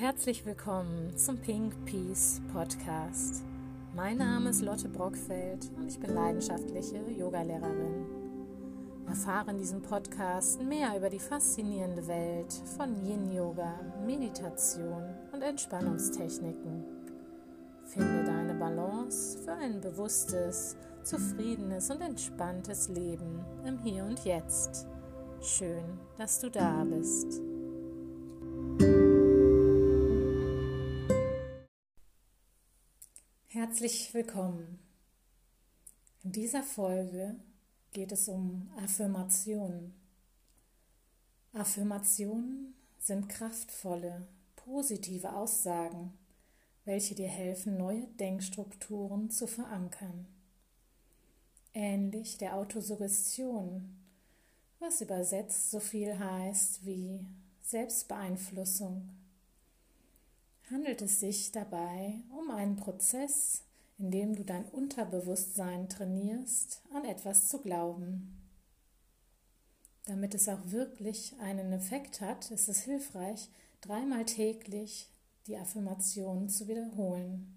[0.00, 3.44] herzlich willkommen zum Pink Peace Podcast.
[3.94, 8.06] Mein Name ist Lotte Brockfeld und ich bin leidenschaftliche Yogalehrerin.
[9.06, 16.82] Erfahre in diesem Podcast mehr über die faszinierende Welt von Yin Yoga, Meditation und Entspannungstechniken.
[17.84, 24.86] Finde deine Balance für ein bewusstes, zufriedenes und entspanntes Leben im Hier und Jetzt.
[25.42, 25.84] Schön,
[26.16, 27.42] dass du da bist.
[33.62, 34.78] Herzlich willkommen.
[36.24, 37.36] In dieser Folge
[37.92, 39.92] geht es um Affirmationen.
[41.52, 46.14] Affirmationen sind kraftvolle, positive Aussagen,
[46.86, 50.26] welche dir helfen, neue Denkstrukturen zu verankern.
[51.74, 53.94] Ähnlich der Autosuggestion,
[54.78, 57.26] was übersetzt so viel heißt wie
[57.60, 59.10] Selbstbeeinflussung
[60.70, 63.64] handelt es sich dabei um einen Prozess,
[63.98, 68.36] in dem du dein Unterbewusstsein trainierst, an etwas zu glauben.
[70.06, 73.48] Damit es auch wirklich einen Effekt hat, ist es hilfreich,
[73.80, 75.08] dreimal täglich
[75.46, 77.56] die Affirmation zu wiederholen.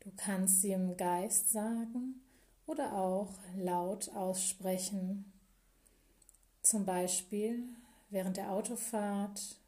[0.00, 2.20] Du kannst sie im Geist sagen
[2.66, 5.32] oder auch laut aussprechen.
[6.62, 7.64] Zum Beispiel
[8.10, 9.58] während der Autofahrt,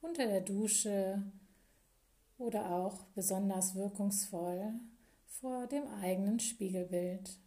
[0.00, 1.22] unter der Dusche
[2.40, 4.72] oder auch besonders wirkungsvoll
[5.26, 7.38] vor dem eigenen Spiegelbild.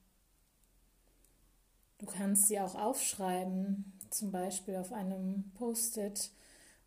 [1.98, 6.32] Du kannst sie auch aufschreiben, zum Beispiel auf einem Post-it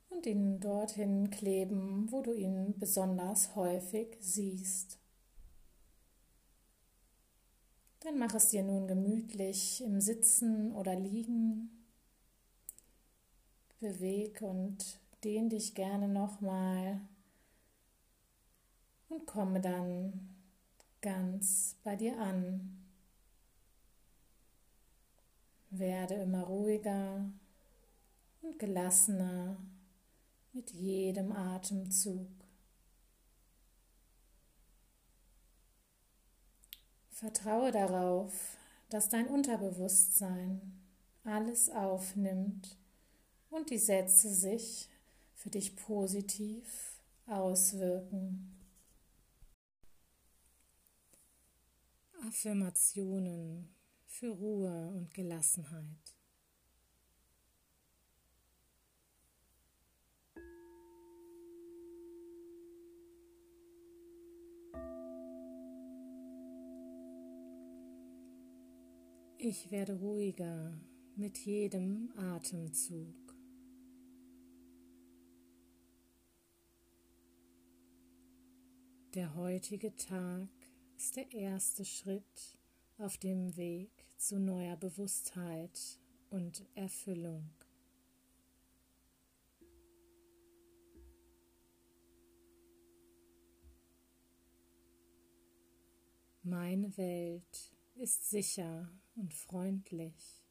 [0.09, 4.99] und ihn dorthin kleben, wo du ihn besonders häufig siehst.
[8.01, 11.87] Dann mach es dir nun gemütlich im Sitzen oder Liegen.
[13.81, 17.01] Beweg und dehn dich gerne nochmal
[19.09, 20.37] und komme dann
[21.01, 22.85] ganz bei dir an.
[25.71, 27.31] Werde immer ruhiger
[28.43, 29.57] und gelassener
[30.53, 32.29] mit jedem Atemzug.
[37.11, 38.57] Vertraue darauf,
[38.89, 40.83] dass dein Unterbewusstsein
[41.25, 42.77] alles aufnimmt
[43.51, 44.89] und die Sätze sich
[45.35, 48.56] für dich positiv auswirken.
[52.27, 53.69] Affirmationen
[54.05, 55.85] für Ruhe und Gelassenheit.
[69.39, 70.73] Ich werde ruhiger
[71.15, 73.15] mit jedem Atemzug.
[79.15, 80.49] Der heutige Tag
[80.97, 82.59] ist der erste Schritt
[82.99, 85.79] auf dem Weg zu neuer Bewusstheit
[86.31, 87.51] und Erfüllung.
[96.43, 100.46] Meine Welt ist sicher und freundlich.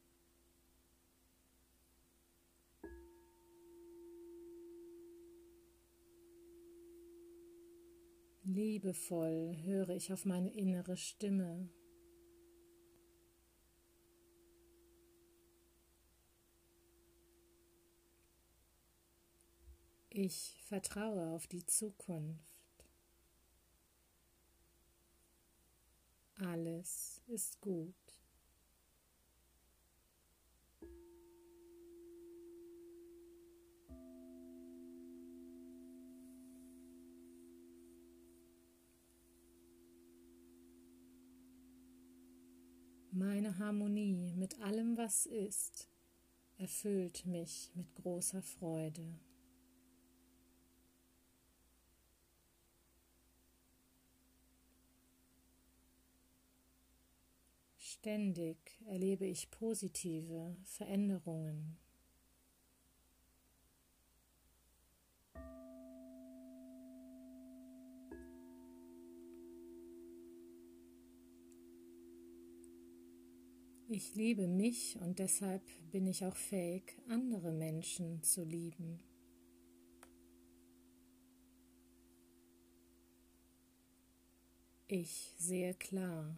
[8.48, 11.68] Liebevoll höre ich auf meine innere Stimme.
[20.10, 22.86] Ich vertraue auf die Zukunft.
[26.36, 28.05] Alles ist gut.
[43.18, 45.88] Meine Harmonie mit allem, was ist,
[46.58, 49.18] erfüllt mich mit großer Freude.
[57.78, 61.78] Ständig erlebe ich positive Veränderungen.
[73.88, 75.62] Ich liebe mich und deshalb
[75.92, 78.98] bin ich auch fähig, andere Menschen zu lieben.
[84.88, 86.36] Ich sehe klar.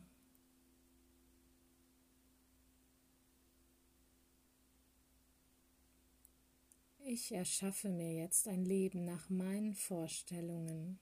[6.98, 10.98] Ich erschaffe mir jetzt ein Leben nach meinen Vorstellungen.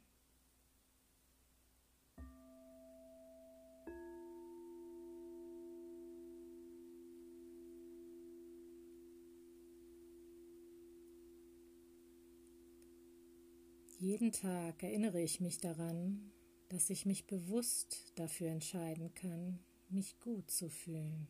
[13.99, 16.31] Jeden Tag erinnere ich mich daran,
[16.69, 19.59] dass ich mich bewusst dafür entscheiden kann,
[19.89, 21.29] mich gut zu fühlen.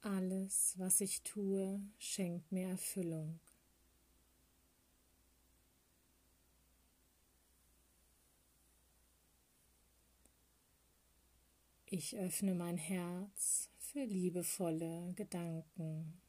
[0.00, 3.40] Alles, was ich tue, schenkt mir Erfüllung.
[11.86, 16.25] Ich öffne mein Herz für liebevolle Gedanken.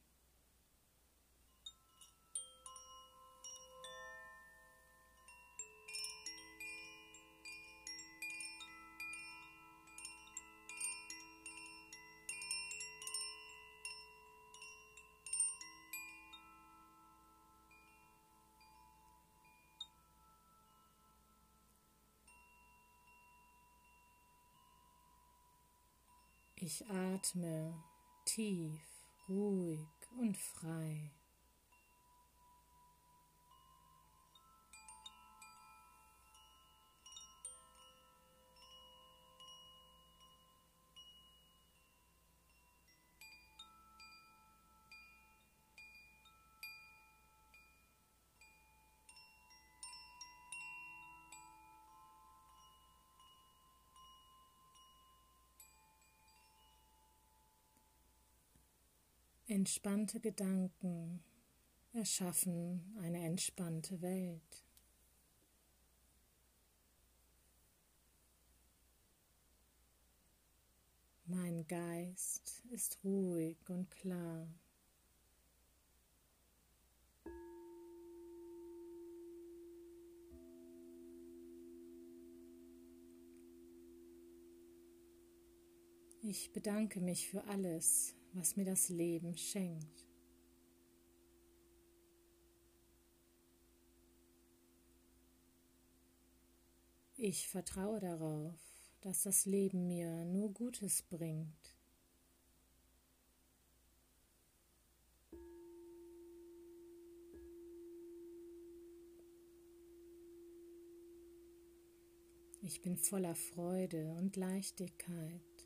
[26.70, 27.82] Ich atme
[28.26, 28.82] tief,
[29.30, 29.88] ruhig
[30.20, 31.14] und frei.
[59.50, 61.24] Entspannte Gedanken
[61.94, 64.66] erschaffen eine entspannte Welt.
[71.28, 74.50] Mein Geist ist ruhig und klar.
[86.22, 90.06] Ich bedanke mich für alles, was mir das Leben schenkt.
[97.20, 98.60] Ich vertraue darauf,
[99.02, 101.76] dass das Leben mir nur Gutes bringt.
[112.62, 115.57] Ich bin voller Freude und Leichtigkeit.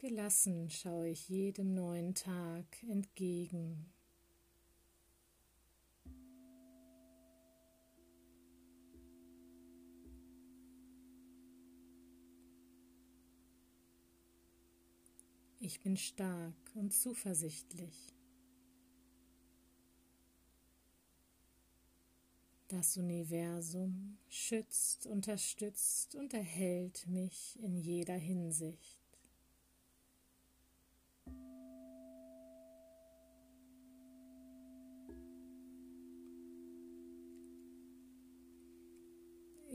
[0.00, 3.92] Gelassen schaue ich jedem neuen Tag entgegen.
[15.58, 18.14] Ich bin stark und zuversichtlich.
[22.68, 28.99] Das Universum schützt, unterstützt und erhält mich in jeder Hinsicht.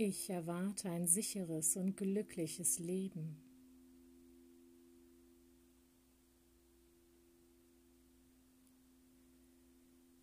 [0.07, 3.41] Ich erwarte ein sicheres und glückliches Leben.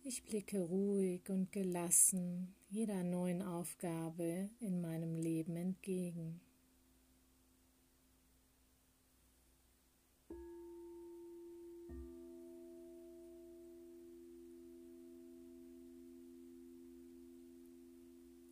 [0.03, 6.39] Ich blicke ruhig und gelassen jeder neuen Aufgabe in meinem Leben entgegen.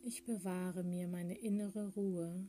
[0.04, 2.48] Ich bewahre mir meine innere Ruhe,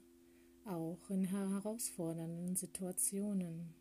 [0.66, 3.76] auch in herausfordernden Situationen.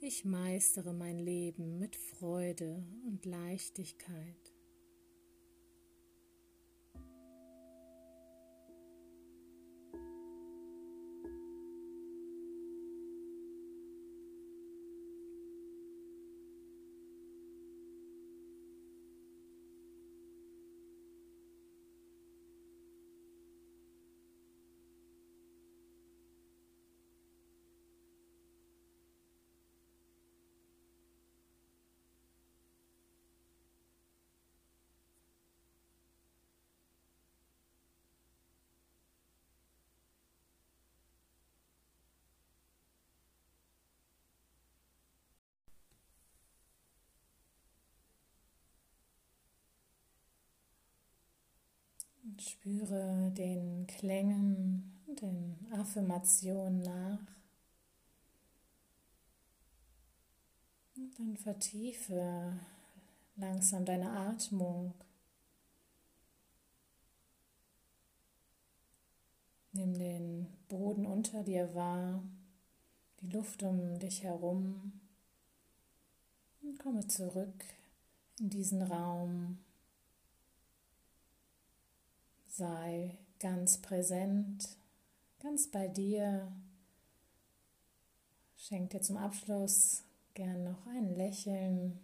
[0.00, 4.51] Ich meistere mein Leben mit Freude und Leichtigkeit.
[52.48, 57.20] Spüre den Klängen den Affirmationen nach.
[60.96, 62.58] Und dann vertiefe
[63.36, 64.94] langsam deine Atmung.
[69.72, 72.22] Nimm den Boden unter dir wahr,
[73.20, 75.00] die Luft um dich herum
[76.62, 77.64] und komme zurück
[78.38, 79.58] in diesen Raum.
[82.54, 84.76] Sei ganz präsent,
[85.38, 86.52] ganz bei dir.
[88.56, 90.04] Schenk dir zum Abschluss
[90.34, 91.98] gern noch ein Lächeln.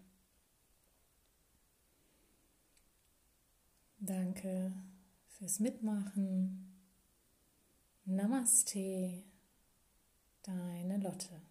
[3.98, 4.72] Danke
[5.26, 6.80] fürs Mitmachen.
[8.06, 9.22] Namaste,
[10.44, 11.42] deine Lotte.